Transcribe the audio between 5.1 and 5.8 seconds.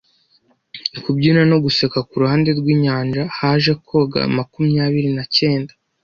na cyenda,